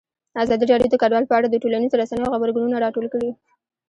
ازادي 0.43 0.65
راډیو 0.71 0.91
د 0.91 0.95
کډوال 1.01 1.25
په 1.27 1.33
اړه 1.37 1.47
د 1.49 1.55
ټولنیزو 1.63 1.99
رسنیو 2.01 2.31
غبرګونونه 2.33 2.77
راټول 2.85 3.05
کړي. 3.13 3.29